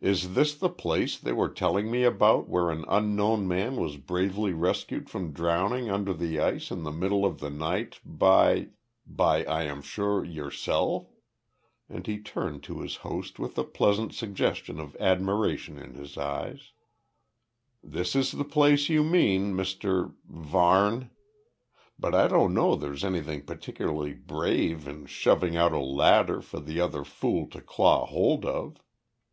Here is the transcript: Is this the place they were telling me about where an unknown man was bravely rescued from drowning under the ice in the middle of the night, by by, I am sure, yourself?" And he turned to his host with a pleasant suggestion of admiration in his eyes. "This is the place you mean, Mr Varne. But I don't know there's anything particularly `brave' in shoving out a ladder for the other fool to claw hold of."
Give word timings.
Is 0.00 0.34
this 0.34 0.54
the 0.54 0.68
place 0.68 1.18
they 1.18 1.32
were 1.32 1.48
telling 1.48 1.90
me 1.90 2.04
about 2.04 2.48
where 2.48 2.70
an 2.70 2.84
unknown 2.86 3.48
man 3.48 3.74
was 3.74 3.96
bravely 3.96 4.52
rescued 4.52 5.10
from 5.10 5.32
drowning 5.32 5.90
under 5.90 6.14
the 6.14 6.38
ice 6.38 6.70
in 6.70 6.84
the 6.84 6.92
middle 6.92 7.24
of 7.26 7.40
the 7.40 7.50
night, 7.50 7.98
by 8.04 8.68
by, 9.04 9.44
I 9.44 9.64
am 9.64 9.82
sure, 9.82 10.24
yourself?" 10.24 11.08
And 11.88 12.06
he 12.06 12.20
turned 12.20 12.62
to 12.62 12.78
his 12.78 12.94
host 12.98 13.40
with 13.40 13.58
a 13.58 13.64
pleasant 13.64 14.14
suggestion 14.14 14.78
of 14.78 14.94
admiration 15.00 15.80
in 15.80 15.94
his 15.94 16.16
eyes. 16.16 16.70
"This 17.82 18.14
is 18.14 18.30
the 18.30 18.44
place 18.44 18.88
you 18.88 19.02
mean, 19.02 19.52
Mr 19.52 20.14
Varne. 20.28 21.10
But 21.98 22.14
I 22.14 22.28
don't 22.28 22.54
know 22.54 22.76
there's 22.76 23.02
anything 23.02 23.42
particularly 23.42 24.14
`brave' 24.14 24.86
in 24.86 25.06
shoving 25.06 25.56
out 25.56 25.72
a 25.72 25.80
ladder 25.80 26.40
for 26.40 26.60
the 26.60 26.80
other 26.80 27.02
fool 27.02 27.48
to 27.48 27.60
claw 27.60 28.06
hold 28.06 28.44
of." 28.44 28.76